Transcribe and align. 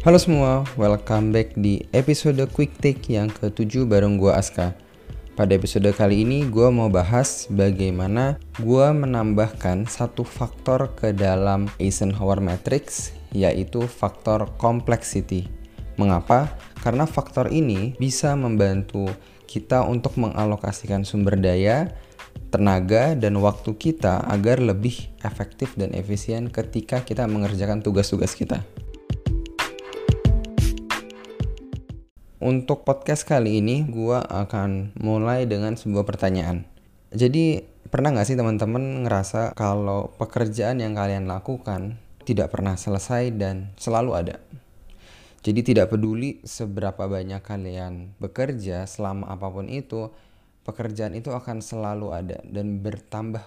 Halo 0.00 0.16
semua, 0.16 0.64
welcome 0.80 1.28
back 1.28 1.60
di 1.60 1.84
episode 1.92 2.40
Quick 2.56 2.72
Take 2.80 3.20
yang 3.20 3.28
ke-7 3.28 3.84
bareng 3.84 4.16
gua 4.16 4.40
Aska. 4.40 4.72
Pada 5.36 5.52
episode 5.52 5.92
kali 5.92 6.24
ini 6.24 6.48
gua 6.48 6.72
mau 6.72 6.88
bahas 6.88 7.44
bagaimana 7.52 8.40
gua 8.64 8.96
menambahkan 8.96 9.84
satu 9.84 10.24
faktor 10.24 10.96
ke 10.96 11.12
dalam 11.12 11.68
Eisenhower 11.76 12.40
Matrix 12.40 13.12
yaitu 13.36 13.84
faktor 13.84 14.48
complexity. 14.56 15.44
Mengapa? 16.00 16.48
Karena 16.80 17.04
faktor 17.04 17.52
ini 17.52 17.92
bisa 18.00 18.32
membantu 18.40 19.04
kita 19.44 19.84
untuk 19.84 20.16
mengalokasikan 20.16 21.04
sumber 21.04 21.36
daya, 21.36 21.92
tenaga, 22.48 23.12
dan 23.20 23.36
waktu 23.36 23.76
kita 23.76 24.24
agar 24.32 24.64
lebih 24.64 25.12
efektif 25.28 25.76
dan 25.76 25.92
efisien 25.92 26.48
ketika 26.48 27.04
kita 27.04 27.28
mengerjakan 27.28 27.84
tugas-tugas 27.84 28.32
kita. 28.32 28.64
Untuk 32.50 32.82
podcast 32.82 33.22
kali 33.22 33.62
ini, 33.62 33.86
gue 33.86 34.18
akan 34.18 34.98
mulai 34.98 35.46
dengan 35.46 35.78
sebuah 35.78 36.02
pertanyaan. 36.02 36.66
Jadi, 37.14 37.62
pernah 37.86 38.10
nggak 38.10 38.26
sih 38.26 38.34
teman-teman 38.34 39.06
ngerasa 39.06 39.54
kalau 39.54 40.10
pekerjaan 40.18 40.82
yang 40.82 40.98
kalian 40.98 41.30
lakukan 41.30 42.02
tidak 42.26 42.50
pernah 42.50 42.74
selesai 42.74 43.30
dan 43.38 43.70
selalu 43.78 44.10
ada? 44.18 44.42
Jadi 45.46 45.62
tidak 45.62 45.94
peduli 45.94 46.42
seberapa 46.42 47.06
banyak 47.06 47.38
kalian 47.38 48.18
bekerja 48.18 48.82
selama 48.82 49.30
apa 49.30 49.46
pun 49.46 49.70
itu, 49.70 50.10
pekerjaan 50.66 51.14
itu 51.14 51.30
akan 51.30 51.62
selalu 51.62 52.10
ada 52.10 52.42
dan 52.42 52.82
bertambah. 52.82 53.46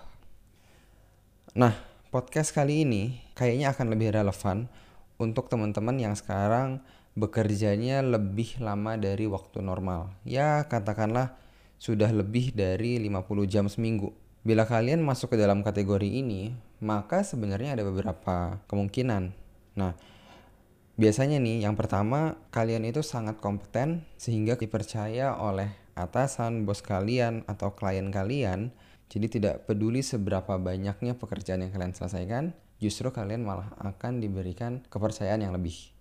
Nah, 1.59 1.75
podcast 2.07 2.55
kali 2.55 2.87
ini 2.87 3.19
kayaknya 3.35 3.75
akan 3.75 3.99
lebih 3.99 4.15
relevan 4.15 4.71
untuk 5.19 5.51
teman-teman 5.51 5.99
yang 5.99 6.15
sekarang 6.15 6.79
bekerjanya 7.13 8.01
lebih 8.01 8.57
lama 8.57 8.97
dari 8.97 9.29
waktu 9.29 9.61
normal. 9.61 10.13
Ya, 10.25 10.65
katakanlah 10.65 11.37
sudah 11.77 12.09
lebih 12.09 12.53
dari 12.57 12.97
50 12.97 13.45
jam 13.45 13.65
seminggu. 13.69 14.13
Bila 14.43 14.67
kalian 14.67 14.99
masuk 14.99 15.35
ke 15.35 15.37
dalam 15.39 15.63
kategori 15.63 16.09
ini, 16.09 16.51
maka 16.83 17.23
sebenarnya 17.23 17.79
ada 17.79 17.83
beberapa 17.87 18.59
kemungkinan. 18.67 19.31
Nah, 19.79 19.95
biasanya 20.99 21.39
nih 21.39 21.63
yang 21.63 21.79
pertama, 21.79 22.35
kalian 22.51 22.83
itu 22.83 22.99
sangat 22.99 23.39
kompeten 23.39 24.03
sehingga 24.19 24.59
dipercaya 24.59 25.39
oleh 25.39 25.71
atasan, 25.95 26.65
bos 26.67 26.83
kalian 26.83 27.45
atau 27.47 27.71
klien 27.77 28.09
kalian. 28.09 28.73
Jadi 29.07 29.39
tidak 29.39 29.69
peduli 29.69 30.01
seberapa 30.01 30.57
banyaknya 30.57 31.13
pekerjaan 31.15 31.61
yang 31.61 31.71
kalian 31.71 31.93
selesaikan, 31.93 32.57
justru 32.81 33.13
kalian 33.13 33.45
malah 33.45 33.69
akan 33.79 34.17
diberikan 34.17 34.81
kepercayaan 34.89 35.45
yang 35.45 35.53
lebih. 35.53 35.92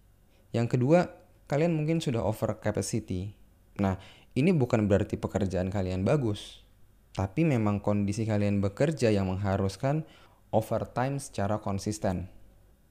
Yang 0.52 0.78
kedua, 0.78 1.08
kalian 1.48 1.72
mungkin 1.72 1.98
sudah 2.00 2.20
over 2.24 2.60
capacity. 2.60 3.32
Nah, 3.80 3.96
ini 4.36 4.52
bukan 4.52 4.84
berarti 4.88 5.16
pekerjaan 5.16 5.72
kalian 5.72 6.04
bagus, 6.04 6.64
tapi 7.12 7.44
memang 7.44 7.80
kondisi 7.80 8.24
kalian 8.24 8.60
bekerja 8.60 9.12
yang 9.12 9.28
mengharuskan 9.28 10.04
overtime 10.52 11.16
secara 11.20 11.60
konsisten. 11.60 12.28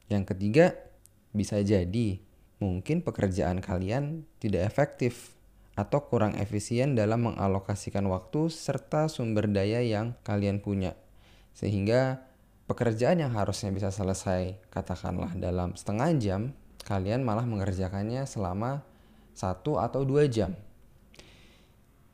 Yang 0.09 0.33
ketiga, 0.35 0.77
bisa 1.31 1.61
jadi 1.61 2.21
mungkin 2.61 3.01
pekerjaan 3.01 3.63
kalian 3.63 4.25
tidak 4.37 4.69
efektif 4.69 5.33
atau 5.73 6.05
kurang 6.05 6.35
efisien 6.37 6.93
dalam 6.93 7.31
mengalokasikan 7.31 8.05
waktu 8.05 8.51
serta 8.51 9.07
sumber 9.07 9.49
daya 9.49 9.81
yang 9.81 10.13
kalian 10.21 10.61
punya. 10.61 10.93
Sehingga 11.57 12.27
pekerjaan 12.69 13.23
yang 13.23 13.33
harusnya 13.33 13.73
bisa 13.73 13.89
selesai 13.89 14.61
katakanlah 14.69 15.33
dalam 15.39 15.73
setengah 15.73 16.09
jam 16.21 16.41
kalian 16.83 17.23
malah 17.25 17.45
mengerjakannya 17.45 18.25
selama 18.25 18.83
satu 19.33 19.79
atau 19.79 20.03
dua 20.03 20.27
jam. 20.27 20.53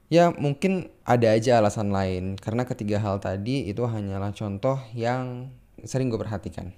Ya 0.07 0.31
mungkin 0.31 0.87
ada 1.03 1.35
aja 1.35 1.59
alasan 1.59 1.91
lain 1.91 2.39
karena 2.39 2.63
ketiga 2.63 3.03
hal 3.03 3.19
tadi 3.19 3.67
itu 3.67 3.83
hanyalah 3.83 4.31
contoh 4.31 4.79
yang 4.95 5.51
sering 5.83 6.07
gue 6.07 6.15
perhatikan. 6.15 6.71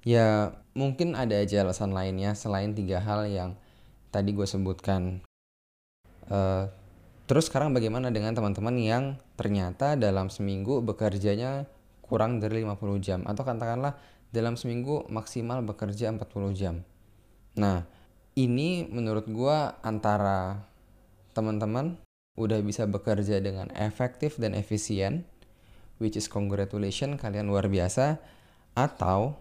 Ya 0.00 0.56
mungkin 0.72 1.12
ada 1.12 1.36
aja 1.36 1.60
alasan 1.60 1.92
lainnya 1.92 2.32
selain 2.32 2.72
tiga 2.72 3.04
hal 3.04 3.28
yang 3.28 3.60
tadi 4.08 4.32
gue 4.32 4.48
sebutkan. 4.48 5.20
Uh, 6.24 6.72
terus 7.28 7.52
sekarang 7.52 7.76
bagaimana 7.76 8.08
dengan 8.08 8.32
teman-teman 8.32 8.80
yang 8.80 9.04
ternyata 9.36 9.92
dalam 10.00 10.32
seminggu 10.32 10.80
bekerjanya 10.80 11.68
kurang 12.00 12.40
dari 12.40 12.64
50 12.64 13.04
jam 13.04 13.20
atau 13.28 13.44
katakanlah 13.44 13.94
dalam 14.30 14.54
seminggu 14.54 15.06
maksimal 15.10 15.62
bekerja 15.66 16.10
40 16.10 16.54
jam. 16.54 16.82
Nah, 17.58 17.86
ini 18.38 18.86
menurut 18.86 19.26
gue 19.26 19.58
antara 19.82 20.66
teman-teman 21.34 21.98
udah 22.38 22.62
bisa 22.62 22.86
bekerja 22.86 23.42
dengan 23.42 23.68
efektif 23.74 24.38
dan 24.38 24.54
efisien, 24.54 25.26
which 25.98 26.14
is 26.14 26.30
congratulation 26.30 27.18
kalian 27.18 27.50
luar 27.50 27.66
biasa, 27.66 28.22
atau 28.78 29.34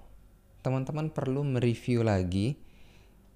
teman-teman 0.66 1.14
perlu 1.14 1.46
mereview 1.46 2.04
lagi 2.04 2.60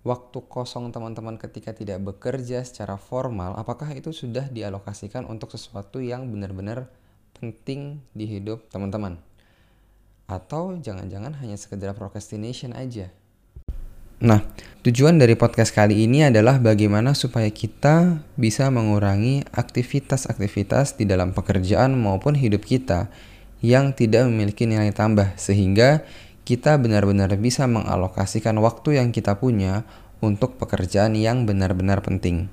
waktu 0.04 0.44
kosong 0.52 0.92
teman-teman 0.92 1.40
ketika 1.40 1.72
tidak 1.72 2.04
bekerja 2.04 2.60
secara 2.68 3.00
formal, 3.00 3.56
apakah 3.56 3.88
itu 3.96 4.12
sudah 4.12 4.52
dialokasikan 4.52 5.24
untuk 5.24 5.56
sesuatu 5.56 6.04
yang 6.04 6.28
benar-benar 6.28 6.92
penting 7.40 8.04
di 8.12 8.28
hidup 8.28 8.68
teman-teman? 8.68 9.33
Atau 10.34 10.82
jangan-jangan 10.82 11.38
hanya 11.46 11.54
sekedar 11.54 11.94
procrastination 11.94 12.74
aja. 12.74 13.14
Nah, 14.24 14.42
tujuan 14.82 15.22
dari 15.22 15.38
podcast 15.38 15.76
kali 15.76 16.10
ini 16.10 16.26
adalah 16.26 16.58
bagaimana 16.58 17.14
supaya 17.14 17.54
kita 17.54 18.24
bisa 18.34 18.72
mengurangi 18.74 19.46
aktivitas-aktivitas 19.54 20.98
di 20.98 21.06
dalam 21.06 21.38
pekerjaan 21.38 21.94
maupun 21.94 22.34
hidup 22.34 22.66
kita 22.66 23.14
yang 23.62 23.94
tidak 23.94 24.26
memiliki 24.26 24.66
nilai 24.66 24.90
tambah 24.96 25.38
sehingga 25.38 26.08
kita 26.48 26.80
benar-benar 26.80 27.36
bisa 27.36 27.68
mengalokasikan 27.68 28.58
waktu 28.64 28.98
yang 28.98 29.14
kita 29.14 29.38
punya 29.38 29.86
untuk 30.24 30.56
pekerjaan 30.56 31.14
yang 31.20 31.44
benar-benar 31.44 32.00
penting. 32.00 32.48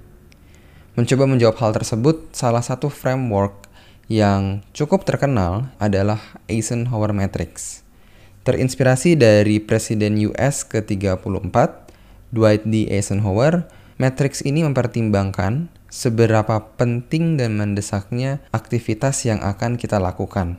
Mencoba 0.98 1.24
menjawab 1.30 1.56
hal 1.62 1.70
tersebut, 1.70 2.34
salah 2.34 2.66
satu 2.66 2.91
framework 2.91 3.69
yang 4.10 4.66
cukup 4.75 5.06
terkenal 5.06 5.71
adalah 5.78 6.19
Eisenhower 6.50 7.15
Matrix. 7.15 7.87
Terinspirasi 8.43 9.15
dari 9.15 9.62
Presiden 9.62 10.19
US 10.26 10.66
ke-34, 10.66 11.54
Dwight 12.34 12.66
D. 12.66 12.91
Eisenhower, 12.91 13.71
matrix 14.03 14.43
ini 14.43 14.66
mempertimbangkan 14.66 15.71
seberapa 15.87 16.59
penting 16.75 17.38
dan 17.38 17.54
mendesaknya 17.54 18.43
aktivitas 18.50 19.22
yang 19.31 19.38
akan 19.47 19.78
kita 19.78 20.03
lakukan. 20.03 20.59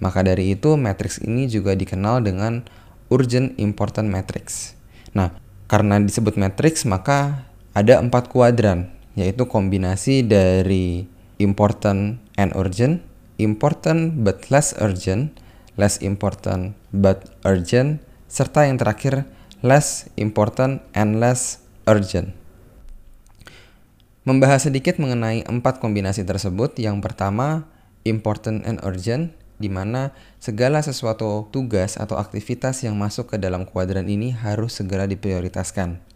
Maka 0.00 0.24
dari 0.24 0.56
itu, 0.56 0.80
matrix 0.80 1.20
ini 1.20 1.52
juga 1.52 1.76
dikenal 1.76 2.24
dengan 2.24 2.64
urgent 3.12 3.52
important 3.60 4.08
matrix. 4.08 4.72
Nah, 5.12 5.36
karena 5.68 6.00
disebut 6.00 6.40
matrix, 6.40 6.88
maka 6.88 7.44
ada 7.76 8.00
empat 8.00 8.32
kuadran, 8.32 8.88
yaitu 9.12 9.44
kombinasi 9.44 10.24
dari 10.24 11.04
important 11.36 12.29
and 12.40 12.56
urgent, 12.56 13.04
important 13.36 14.24
but 14.24 14.48
less 14.48 14.72
urgent, 14.80 15.36
less 15.76 16.00
important 16.00 16.72
but 16.96 17.28
urgent, 17.44 18.00
serta 18.32 18.64
yang 18.64 18.80
terakhir 18.80 19.28
less 19.60 20.08
important 20.16 20.80
and 20.96 21.20
less 21.20 21.60
urgent. 21.84 22.32
Membahas 24.24 24.68
sedikit 24.68 24.96
mengenai 24.96 25.44
empat 25.44 25.80
kombinasi 25.80 26.24
tersebut. 26.24 26.76
Yang 26.80 27.04
pertama, 27.04 27.68
important 28.08 28.64
and 28.64 28.80
urgent, 28.84 29.36
di 29.60 29.68
mana 29.68 30.16
segala 30.40 30.80
sesuatu 30.80 31.48
tugas 31.52 32.00
atau 32.00 32.16
aktivitas 32.16 32.80
yang 32.84 32.96
masuk 32.96 33.32
ke 33.32 33.36
dalam 33.36 33.68
kuadran 33.68 34.08
ini 34.08 34.32
harus 34.32 34.80
segera 34.80 35.04
diprioritaskan 35.04 36.09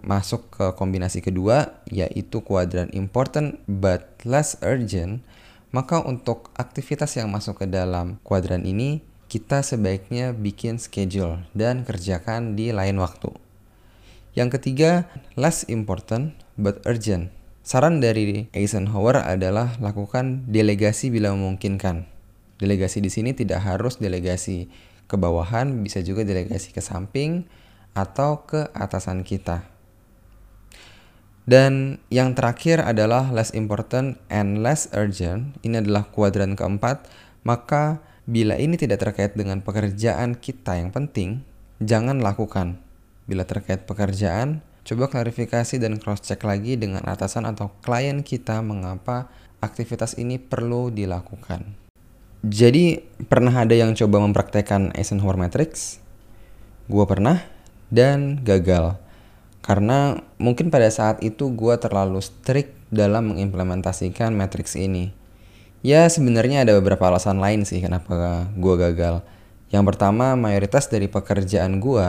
masuk 0.00 0.48
ke 0.48 0.66
kombinasi 0.72 1.20
kedua 1.20 1.84
yaitu 1.92 2.40
kuadran 2.40 2.88
important 2.96 3.60
but 3.68 4.08
less 4.24 4.56
urgent, 4.64 5.20
maka 5.68 6.00
untuk 6.00 6.48
aktivitas 6.56 7.20
yang 7.20 7.28
masuk 7.28 7.64
ke 7.64 7.66
dalam 7.68 8.16
kuadran 8.24 8.64
ini 8.64 9.04
kita 9.32 9.64
sebaiknya 9.64 10.36
bikin 10.36 10.76
schedule 10.76 11.44
dan 11.56 11.88
kerjakan 11.88 12.52
di 12.52 12.72
lain 12.72 13.00
waktu. 13.00 13.32
Yang 14.32 14.60
ketiga, 14.60 15.08
less 15.36 15.64
important 15.68 16.36
but 16.60 16.84
urgent. 16.84 17.32
Saran 17.64 18.04
dari 18.04 18.52
Eisenhower 18.52 19.24
adalah 19.24 19.76
lakukan 19.80 20.44
delegasi 20.52 21.08
bila 21.08 21.32
memungkinkan. 21.32 22.04
Delegasi 22.60 23.00
di 23.00 23.08
sini 23.08 23.32
tidak 23.32 23.64
harus 23.64 23.96
delegasi 23.96 24.68
ke 25.08 25.16
bawahan, 25.16 25.80
bisa 25.80 26.04
juga 26.04 26.28
delegasi 26.28 26.76
ke 26.76 26.84
samping 26.84 27.48
atau 27.96 28.44
ke 28.44 28.68
atasan 28.76 29.24
kita. 29.24 29.71
Dan 31.42 31.98
yang 32.06 32.38
terakhir 32.38 32.78
adalah 32.78 33.34
less 33.34 33.50
important 33.50 34.18
and 34.30 34.62
less 34.62 34.86
urgent. 34.94 35.58
Ini 35.66 35.82
adalah 35.82 36.06
kuadran 36.06 36.54
keempat. 36.54 37.10
Maka 37.42 37.98
bila 38.22 38.54
ini 38.54 38.78
tidak 38.78 39.02
terkait 39.02 39.34
dengan 39.34 39.58
pekerjaan 39.58 40.38
kita 40.38 40.78
yang 40.78 40.94
penting, 40.94 41.42
jangan 41.82 42.22
lakukan. 42.22 42.78
Bila 43.26 43.42
terkait 43.42 43.82
pekerjaan, 43.82 44.62
coba 44.86 45.10
klarifikasi 45.10 45.82
dan 45.82 45.98
cross-check 45.98 46.38
lagi 46.46 46.78
dengan 46.78 47.02
atasan 47.02 47.50
atau 47.50 47.74
klien 47.82 48.22
kita 48.22 48.62
mengapa 48.62 49.26
aktivitas 49.58 50.14
ini 50.18 50.38
perlu 50.38 50.94
dilakukan. 50.94 51.66
Jadi, 52.42 52.98
pernah 53.30 53.62
ada 53.62 53.74
yang 53.74 53.94
coba 53.94 54.18
mempraktekkan 54.18 54.94
Eisenhower 54.98 55.38
Matrix? 55.38 56.02
Gua 56.90 57.06
pernah 57.06 57.42
dan 57.90 58.42
gagal. 58.42 58.98
Karena 59.62 60.18
mungkin 60.42 60.74
pada 60.74 60.90
saat 60.90 61.22
itu 61.22 61.54
gue 61.54 61.78
terlalu 61.78 62.18
strict 62.18 62.74
dalam 62.90 63.30
mengimplementasikan 63.30 64.34
matrix 64.34 64.74
ini. 64.74 65.14
Ya 65.86 66.10
sebenarnya 66.10 66.66
ada 66.66 66.74
beberapa 66.74 67.06
alasan 67.06 67.38
lain 67.38 67.62
sih 67.62 67.78
kenapa 67.78 68.50
gue 68.58 68.74
gagal. 68.74 69.22
Yang 69.70 69.84
pertama 69.94 70.34
mayoritas 70.34 70.90
dari 70.90 71.06
pekerjaan 71.06 71.78
gue 71.78 72.06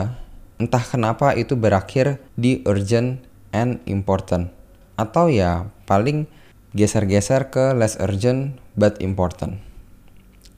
entah 0.58 0.82
kenapa 0.82 1.34
itu 1.38 1.54
berakhir 1.54 2.18
di 2.34 2.62
urgent 2.66 3.22
and 3.54 3.78
important. 3.86 4.50
Atau 4.98 5.30
ya 5.30 5.70
paling 5.86 6.26
geser-geser 6.74 7.54
ke 7.54 7.70
less 7.70 7.94
urgent 8.02 8.58
but 8.74 8.98
important. 8.98 9.62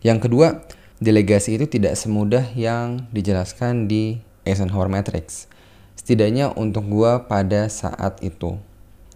Yang 0.00 0.28
kedua, 0.28 0.64
delegasi 1.00 1.60
itu 1.60 1.68
tidak 1.68 1.96
semudah 1.96 2.56
yang 2.56 3.04
dijelaskan 3.12 3.84
di 3.84 4.24
Eisenhower 4.48 4.88
Matrix 4.88 5.48
setidaknya 5.96 6.52
untuk 6.54 6.86
gue 6.86 7.26
pada 7.26 7.66
saat 7.66 8.20
itu. 8.22 8.60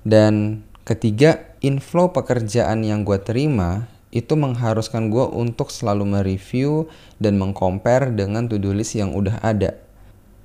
Dan 0.02 0.64
ketiga, 0.88 1.52
inflow 1.60 2.10
pekerjaan 2.10 2.82
yang 2.82 3.04
gue 3.04 3.20
terima 3.20 3.86
itu 4.10 4.34
mengharuskan 4.34 5.12
gue 5.12 5.22
untuk 5.30 5.70
selalu 5.70 6.02
mereview 6.02 6.90
dan 7.22 7.38
mengcompare 7.38 8.10
dengan 8.10 8.50
to-do 8.50 8.74
list 8.74 8.98
yang 8.98 9.14
udah 9.14 9.38
ada. 9.38 9.78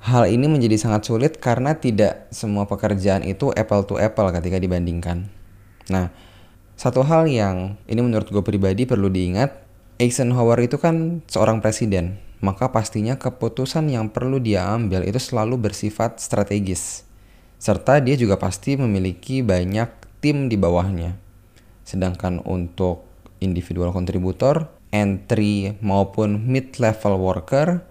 Hal 0.05 0.29
ini 0.29 0.45
menjadi 0.45 0.77
sangat 0.77 1.09
sulit 1.09 1.41
karena 1.41 1.73
tidak 1.73 2.29
semua 2.29 2.69
pekerjaan 2.69 3.25
itu 3.25 3.49
apple 3.57 3.89
to 3.89 3.97
apple 3.97 4.29
ketika 4.29 4.61
dibandingkan. 4.61 5.33
Nah, 5.89 6.13
satu 6.77 7.01
hal 7.01 7.25
yang 7.25 7.81
ini 7.89 8.05
menurut 8.05 8.29
gue 8.29 8.43
pribadi 8.45 8.85
perlu 8.85 9.09
diingat, 9.09 9.65
Eisenhower 9.97 10.61
itu 10.61 10.77
kan 10.77 11.25
seorang 11.25 11.63
presiden 11.63 12.21
maka 12.45 12.69
pastinya 12.69 13.17
keputusan 13.17 13.89
yang 13.89 14.13
perlu 14.13 14.37
dia 14.37 14.69
ambil 14.69 15.01
itu 15.01 15.17
selalu 15.17 15.57
bersifat 15.57 16.21
strategis. 16.21 17.01
Serta 17.57 17.97
dia 17.97 18.13
juga 18.13 18.37
pasti 18.37 18.77
memiliki 18.77 19.41
banyak 19.41 20.21
tim 20.21 20.45
di 20.45 20.53
bawahnya. 20.53 21.17
Sedangkan 21.81 22.45
untuk 22.45 23.09
individual 23.41 23.89
kontributor, 23.89 24.69
entry 24.93 25.73
maupun 25.81 26.45
mid-level 26.45 27.17
worker, 27.17 27.81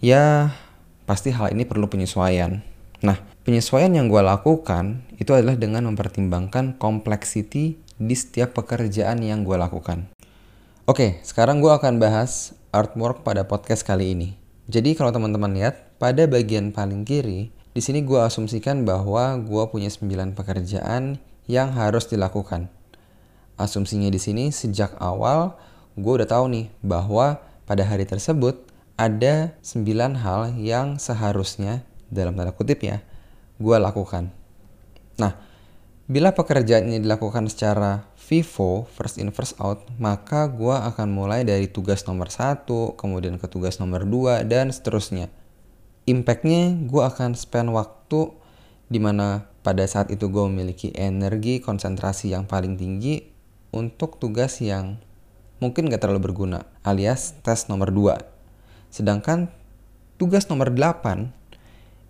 ya 0.00 0.56
pasti 1.04 1.28
hal 1.36 1.52
ini 1.52 1.68
perlu 1.68 1.84
penyesuaian. 1.84 2.64
Nah, 3.04 3.20
penyesuaian 3.44 3.92
yang 3.92 4.08
gue 4.08 4.24
lakukan 4.24 5.04
itu 5.20 5.36
adalah 5.36 5.60
dengan 5.60 5.84
mempertimbangkan 5.92 6.80
kompleksiti 6.80 7.76
di 8.00 8.14
setiap 8.16 8.56
pekerjaan 8.56 9.20
yang 9.20 9.44
gue 9.44 9.60
lakukan. 9.60 10.08
Oke, 10.88 11.20
sekarang 11.24 11.60
gue 11.60 11.72
akan 11.72 12.00
bahas 12.00 12.56
artwork 12.74 13.22
pada 13.22 13.46
podcast 13.46 13.86
kali 13.86 14.18
ini. 14.18 14.34
Jadi 14.66 14.98
kalau 14.98 15.14
teman-teman 15.14 15.54
lihat, 15.54 15.94
pada 16.02 16.26
bagian 16.26 16.74
paling 16.74 17.06
kiri, 17.06 17.54
di 17.70 17.78
sini 17.78 18.02
gue 18.02 18.18
asumsikan 18.18 18.82
bahwa 18.82 19.38
gue 19.38 19.62
punya 19.70 19.86
9 19.86 20.34
pekerjaan 20.34 21.22
yang 21.46 21.70
harus 21.70 22.10
dilakukan. 22.10 22.66
Asumsinya 23.54 24.10
di 24.10 24.18
sini 24.18 24.50
sejak 24.50 24.98
awal 24.98 25.54
gue 25.94 26.10
udah 26.10 26.26
tahu 26.26 26.50
nih 26.50 26.66
bahwa 26.82 27.38
pada 27.70 27.86
hari 27.86 28.02
tersebut 28.02 28.66
ada 28.98 29.54
9 29.62 29.86
hal 30.18 30.58
yang 30.58 30.98
seharusnya 30.98 31.86
dalam 32.10 32.34
tanda 32.34 32.50
kutip 32.50 32.82
ya 32.82 32.98
gue 33.62 33.76
lakukan. 33.78 34.34
Nah, 35.22 35.38
bila 36.04 36.36
pekerjaan 36.36 36.92
ini 36.92 37.00
dilakukan 37.00 37.48
secara 37.48 38.04
FIFO, 38.20 38.84
first 38.88 39.16
in 39.16 39.32
first 39.32 39.56
out, 39.60 39.84
maka 39.96 40.48
gue 40.52 40.72
akan 40.72 41.08
mulai 41.08 41.44
dari 41.44 41.68
tugas 41.68 42.04
nomor 42.04 42.28
satu, 42.28 42.96
kemudian 42.96 43.40
ke 43.40 43.48
tugas 43.48 43.80
nomor 43.80 44.04
dua, 44.04 44.44
dan 44.44 44.68
seterusnya. 44.68 45.32
Impactnya 46.04 46.76
gue 46.84 47.02
akan 47.04 47.32
spend 47.32 47.72
waktu 47.72 48.36
di 48.92 49.00
mana 49.00 49.48
pada 49.64 49.84
saat 49.88 50.12
itu 50.12 50.28
gue 50.28 50.44
memiliki 50.44 50.92
energi 50.92 51.64
konsentrasi 51.64 52.36
yang 52.36 52.44
paling 52.44 52.76
tinggi 52.76 53.24
untuk 53.72 54.20
tugas 54.20 54.60
yang 54.60 55.00
mungkin 55.64 55.88
gak 55.88 56.04
terlalu 56.04 56.28
berguna, 56.28 56.68
alias 56.84 57.32
tes 57.40 57.72
nomor 57.72 57.88
dua. 57.88 58.20
Sedangkan 58.92 59.48
tugas 60.20 60.46
nomor 60.52 60.70
8 60.70 61.43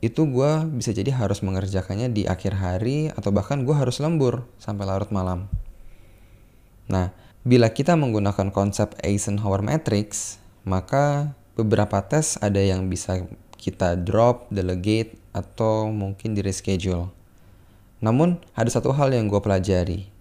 itu 0.04 0.28
gue 0.28 0.68
bisa 0.68 0.92
jadi 0.92 1.16
harus 1.16 1.40
mengerjakannya 1.40 2.12
di 2.12 2.28
akhir 2.28 2.60
hari 2.60 3.08
atau 3.08 3.32
bahkan 3.32 3.64
gue 3.64 3.72
harus 3.72 4.04
lembur 4.04 4.44
sampai 4.60 4.84
larut 4.84 5.08
malam. 5.08 5.48
Nah, 6.92 7.16
bila 7.40 7.72
kita 7.72 7.96
menggunakan 7.96 8.52
konsep 8.52 8.92
Eisenhower 9.00 9.64
Matrix, 9.64 10.36
maka 10.68 11.32
beberapa 11.56 12.04
tes 12.04 12.36
ada 12.44 12.60
yang 12.60 12.92
bisa 12.92 13.24
kita 13.56 13.96
drop, 13.96 14.52
delegate, 14.52 15.16
atau 15.32 15.88
mungkin 15.88 16.36
di 16.36 16.44
reschedule. 16.44 17.08
Namun, 18.04 18.36
ada 18.52 18.68
satu 18.68 18.92
hal 18.92 19.16
yang 19.16 19.32
gue 19.32 19.40
pelajari. 19.40 20.12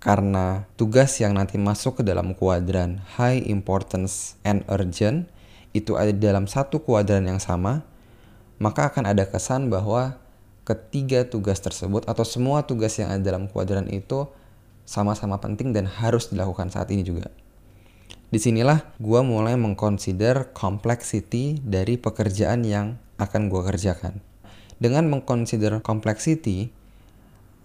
Karena 0.00 0.64
tugas 0.80 1.20
yang 1.20 1.36
nanti 1.36 1.60
masuk 1.60 2.00
ke 2.00 2.02
dalam 2.08 2.32
kuadran 2.32 3.04
high 3.20 3.44
importance 3.52 4.40
and 4.48 4.64
urgent 4.72 5.28
itu 5.76 6.00
ada 6.00 6.08
dalam 6.08 6.48
satu 6.48 6.80
kuadran 6.80 7.28
yang 7.28 7.36
sama, 7.36 7.84
maka 8.60 8.92
akan 8.92 9.08
ada 9.08 9.24
kesan 9.24 9.72
bahwa 9.72 10.20
ketiga 10.68 11.24
tugas 11.24 11.58
tersebut 11.64 12.04
atau 12.04 12.22
semua 12.22 12.68
tugas 12.68 12.94
yang 13.00 13.08
ada 13.10 13.32
dalam 13.32 13.48
kuadran 13.48 13.88
itu 13.88 14.28
sama-sama 14.84 15.40
penting 15.40 15.72
dan 15.72 15.88
harus 15.88 16.28
dilakukan 16.28 16.68
saat 16.68 16.92
ini 16.92 17.00
juga. 17.00 17.32
Di 18.30 18.38
sinilah 18.38 18.94
gue 19.02 19.20
mulai 19.26 19.58
mengconsider 19.58 20.54
complexity 20.54 21.58
dari 21.58 21.98
pekerjaan 21.98 22.62
yang 22.62 23.00
akan 23.18 23.50
gue 23.50 23.62
kerjakan. 23.66 24.22
Dengan 24.78 25.10
mengconsider 25.10 25.82
complexity, 25.82 26.70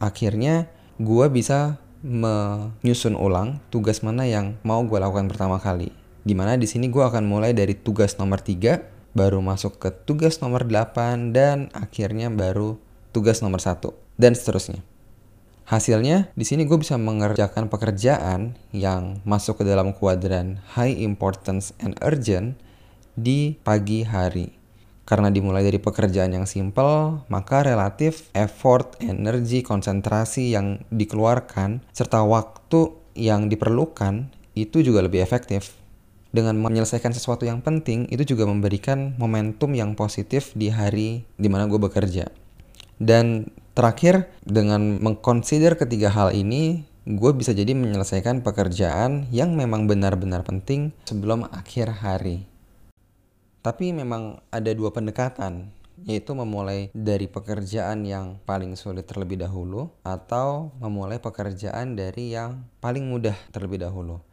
akhirnya 0.01 0.65
gue 0.97 1.25
bisa 1.29 1.77
menyusun 2.01 3.13
ulang 3.17 3.61
tugas 3.69 4.01
mana 4.01 4.25
yang 4.25 4.57
mau 4.65 4.81
gue 4.85 4.97
lakukan 4.97 5.29
pertama 5.29 5.61
kali. 5.61 5.93
Di 6.25 6.33
mana 6.33 6.57
di 6.57 6.65
sini 6.65 6.89
gue 6.89 7.03
akan 7.05 7.25
mulai 7.29 7.53
dari 7.53 7.77
tugas 7.77 8.17
nomor 8.17 8.41
3, 8.41 8.94
baru 9.15 9.39
masuk 9.39 9.79
ke 9.79 9.89
tugas 10.03 10.43
nomor 10.43 10.67
8, 10.67 11.31
dan 11.31 11.71
akhirnya 11.71 12.27
baru 12.27 12.75
tugas 13.15 13.39
nomor 13.39 13.63
1, 13.63 13.95
dan 14.19 14.35
seterusnya. 14.35 14.83
Hasilnya, 15.65 16.29
di 16.37 16.45
sini 16.45 16.69
gue 16.69 16.77
bisa 16.77 16.93
mengerjakan 16.99 17.73
pekerjaan 17.73 18.53
yang 18.69 19.25
masuk 19.25 19.63
ke 19.63 19.63
dalam 19.65 19.97
kuadran 19.97 20.61
high 20.77 20.93
importance 20.93 21.73
and 21.81 21.97
urgent 22.05 22.53
di 23.17 23.57
pagi 23.65 24.05
hari. 24.05 24.53
Karena 25.09 25.33
dimulai 25.33 25.65
dari 25.65 25.81
pekerjaan 25.81 26.37
yang 26.37 26.45
simple, 26.45 27.25
maka 27.29 27.65
relatif 27.65 28.29
effort, 28.37 28.97
energi, 29.01 29.65
konsentrasi 29.65 30.53
yang 30.53 30.85
dikeluarkan, 30.93 31.81
serta 31.93 32.21
waktu 32.21 32.93
yang 33.17 33.49
diperlukan 33.49 34.29
itu 34.53 34.81
juga 34.85 35.01
lebih 35.01 35.21
efektif. 35.21 35.84
Dengan 36.35 36.59
menyelesaikan 36.59 37.15
sesuatu 37.15 37.47
yang 37.47 37.63
penting, 37.63 38.11
itu 38.11 38.35
juga 38.35 38.43
memberikan 38.43 39.15
momentum 39.15 39.71
yang 39.71 39.95
positif 39.95 40.51
di 40.51 40.67
hari 40.67 41.23
di 41.39 41.47
mana 41.47 41.63
gue 41.71 41.79
bekerja. 41.79 42.27
Dan 42.99 43.47
Terakhir, 43.75 44.31
dengan 44.47 45.03
mengconsider 45.03 45.75
ketiga 45.75 46.07
hal 46.07 46.31
ini, 46.31 46.87
gue 47.03 47.31
bisa 47.35 47.51
jadi 47.51 47.75
menyelesaikan 47.75 48.39
pekerjaan 48.39 49.27
yang 49.35 49.51
memang 49.51 49.83
benar-benar 49.83 50.47
penting 50.47 50.95
sebelum 51.03 51.43
akhir 51.51 51.99
hari. 51.99 52.47
Tapi 53.59 53.91
memang 53.91 54.39
ada 54.47 54.71
dua 54.71 54.95
pendekatan, 54.95 55.75
yaitu 56.07 56.31
memulai 56.31 56.87
dari 56.95 57.27
pekerjaan 57.27 58.07
yang 58.07 58.39
paling 58.47 58.79
sulit 58.79 59.11
terlebih 59.11 59.43
dahulu 59.43 59.91
atau 60.07 60.71
memulai 60.79 61.19
pekerjaan 61.19 61.99
dari 61.99 62.31
yang 62.31 62.63
paling 62.79 63.03
mudah 63.03 63.35
terlebih 63.51 63.83
dahulu. 63.83 64.23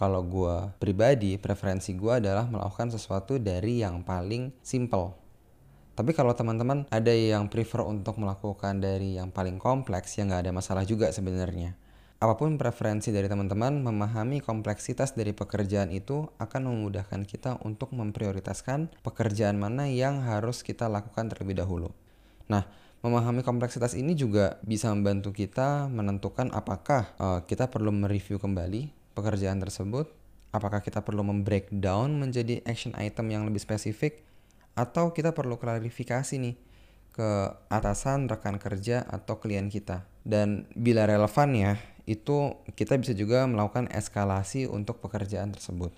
Kalau 0.00 0.24
gue 0.24 0.72
pribadi, 0.80 1.36
preferensi 1.36 1.92
gue 1.92 2.24
adalah 2.24 2.48
melakukan 2.48 2.88
sesuatu 2.88 3.36
dari 3.36 3.84
yang 3.84 4.00
paling 4.00 4.48
simple 4.64 5.20
tapi 6.00 6.16
kalau 6.16 6.32
teman-teman 6.32 6.88
ada 6.88 7.12
yang 7.12 7.52
prefer 7.52 7.84
untuk 7.84 8.16
melakukan 8.16 8.80
dari 8.80 9.20
yang 9.20 9.28
paling 9.28 9.60
kompleks, 9.60 10.16
ya 10.16 10.24
nggak 10.24 10.48
ada 10.48 10.52
masalah 10.56 10.88
juga 10.88 11.12
sebenarnya. 11.12 11.76
Apa 12.16 12.40
pun 12.40 12.56
preferensi 12.56 13.12
dari 13.12 13.28
teman-teman, 13.28 13.84
memahami 13.84 14.40
kompleksitas 14.40 15.12
dari 15.12 15.36
pekerjaan 15.36 15.92
itu 15.92 16.24
akan 16.40 16.72
memudahkan 16.72 17.28
kita 17.28 17.60
untuk 17.68 17.92
memprioritaskan 17.92 18.92
pekerjaan 19.04 19.60
mana 19.60 19.92
yang 19.92 20.24
harus 20.24 20.64
kita 20.64 20.88
lakukan 20.88 21.28
terlebih 21.28 21.60
dahulu. 21.60 21.92
Nah, 22.48 22.64
memahami 23.04 23.44
kompleksitas 23.44 23.92
ini 23.92 24.16
juga 24.16 24.56
bisa 24.64 24.88
membantu 24.92 25.36
kita 25.36 25.88
menentukan 25.92 26.48
apakah 26.52 27.12
uh, 27.20 27.40
kita 27.44 27.68
perlu 27.68 27.92
mereview 27.92 28.40
kembali 28.40 28.99
pekerjaan 29.14 29.58
tersebut, 29.58 30.10
apakah 30.50 30.82
kita 30.82 31.02
perlu 31.02 31.22
membreakdown 31.26 32.18
menjadi 32.18 32.62
action 32.66 32.94
item 32.98 33.30
yang 33.30 33.42
lebih 33.46 33.62
spesifik, 33.62 34.22
atau 34.74 35.10
kita 35.10 35.34
perlu 35.34 35.58
klarifikasi 35.58 36.38
nih, 36.38 36.56
ke 37.10 37.30
atasan, 37.68 38.30
rekan 38.30 38.56
kerja, 38.56 39.02
atau 39.04 39.42
klien 39.42 39.66
kita. 39.66 40.06
Dan 40.22 40.70
bila 40.78 41.04
relevan 41.10 41.50
ya, 41.52 41.72
itu 42.06 42.54
kita 42.78 42.96
bisa 42.98 43.12
juga 43.14 43.46
melakukan 43.46 43.90
eskalasi 43.90 44.70
untuk 44.70 45.02
pekerjaan 45.02 45.54
tersebut. 45.54 45.94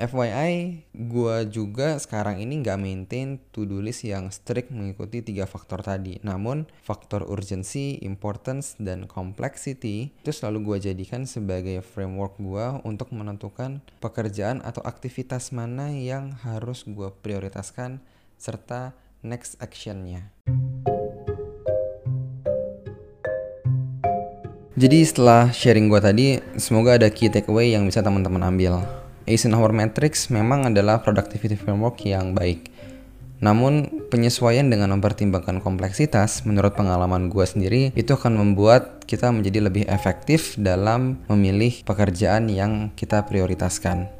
FYI, 0.00 0.80
gue 0.96 1.36
juga 1.52 2.00
sekarang 2.00 2.40
ini 2.40 2.64
nggak 2.64 2.80
maintain 2.80 3.36
to-do 3.52 3.84
list 3.84 4.08
yang 4.08 4.32
strict 4.32 4.72
mengikuti 4.72 5.20
tiga 5.20 5.44
faktor 5.44 5.84
tadi. 5.84 6.16
Namun, 6.24 6.64
faktor 6.80 7.28
urgency, 7.28 8.00
importance, 8.00 8.80
dan 8.80 9.04
complexity 9.04 10.08
itu 10.24 10.32
selalu 10.32 10.64
gue 10.72 10.88
jadikan 10.88 11.28
sebagai 11.28 11.84
framework 11.84 12.40
gue 12.40 12.80
untuk 12.88 13.12
menentukan 13.12 13.84
pekerjaan 14.00 14.64
atau 14.64 14.80
aktivitas 14.88 15.52
mana 15.52 15.92
yang 15.92 16.32
harus 16.48 16.88
gue 16.88 17.12
prioritaskan 17.20 18.00
serta 18.40 18.96
next 19.20 19.60
actionnya. 19.60 20.32
Jadi 24.80 25.04
setelah 25.04 25.52
sharing 25.52 25.92
gue 25.92 26.00
tadi, 26.00 26.26
semoga 26.56 26.96
ada 26.96 27.12
key 27.12 27.28
takeaway 27.28 27.76
yang 27.76 27.84
bisa 27.84 28.00
teman-teman 28.00 28.40
ambil. 28.48 28.99
Eisenhower 29.30 29.70
Matrix 29.70 30.26
memang 30.34 30.66
adalah 30.66 30.98
productivity 31.06 31.54
framework 31.54 32.02
yang 32.02 32.34
baik. 32.34 32.66
Namun, 33.40 34.04
penyesuaian 34.12 34.68
dengan 34.68 34.92
mempertimbangkan 34.98 35.64
kompleksitas, 35.64 36.44
menurut 36.44 36.76
pengalaman 36.76 37.32
gue 37.32 37.46
sendiri, 37.46 37.82
itu 37.96 38.12
akan 38.12 38.36
membuat 38.36 39.08
kita 39.08 39.32
menjadi 39.32 39.70
lebih 39.70 39.88
efektif 39.88 40.60
dalam 40.60 41.24
memilih 41.30 41.80
pekerjaan 41.88 42.52
yang 42.52 42.92
kita 42.92 43.24
prioritaskan. 43.24 44.12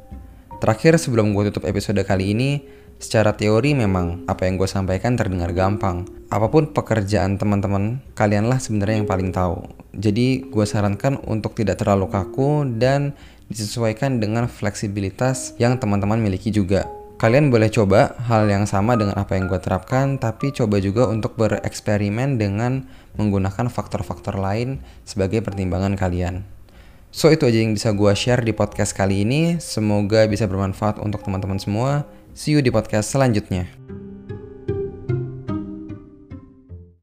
Terakhir, 0.57 0.97
sebelum 0.97 1.37
gue 1.37 1.53
tutup 1.53 1.69
episode 1.69 2.01
kali 2.01 2.33
ini, 2.33 2.65
secara 2.97 3.37
teori 3.37 3.77
memang 3.77 4.25
apa 4.25 4.49
yang 4.49 4.57
gue 4.57 4.69
sampaikan 4.69 5.13
terdengar 5.13 5.53
gampang. 5.53 6.09
Apa 6.33 6.49
pun 6.49 6.73
pekerjaan 6.73 7.37
teman-teman, 7.37 8.01
kalianlah 8.17 8.57
sebenarnya 8.57 9.05
yang 9.05 9.09
paling 9.09 9.29
tahu. 9.29 9.69
Jadi, 9.93 10.49
gue 10.49 10.65
sarankan 10.65 11.21
untuk 11.29 11.53
tidak 11.53 11.77
terlalu 11.77 12.09
kaku 12.09 12.65
dan 12.81 13.13
disesuaikan 13.51 14.23
dengan 14.23 14.47
fleksibilitas 14.47 15.53
yang 15.59 15.77
teman-teman 15.77 16.17
miliki 16.17 16.49
juga. 16.49 16.87
Kalian 17.21 17.53
boleh 17.53 17.69
coba 17.69 18.17
hal 18.25 18.49
yang 18.49 18.65
sama 18.65 18.97
dengan 18.97 19.13
apa 19.13 19.37
yang 19.37 19.45
gue 19.45 19.61
terapkan, 19.61 20.17
tapi 20.17 20.49
coba 20.49 20.81
juga 20.81 21.05
untuk 21.05 21.37
bereksperimen 21.37 22.41
dengan 22.41 22.89
menggunakan 23.13 23.69
faktor-faktor 23.69 24.41
lain 24.41 24.81
sebagai 25.05 25.45
pertimbangan 25.45 25.93
kalian. 25.93 26.41
So 27.13 27.29
itu 27.29 27.45
aja 27.45 27.61
yang 27.61 27.77
bisa 27.77 27.93
gue 27.93 28.09
share 28.17 28.41
di 28.41 28.57
podcast 28.57 28.97
kali 28.97 29.21
ini. 29.21 29.61
Semoga 29.61 30.25
bisa 30.25 30.49
bermanfaat 30.49 30.97
untuk 30.97 31.21
teman-teman 31.21 31.61
semua. 31.61 32.09
See 32.33 32.57
you 32.57 32.63
di 32.65 32.73
podcast 32.73 33.13
selanjutnya. 33.13 33.69